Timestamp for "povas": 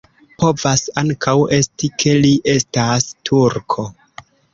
0.43-0.83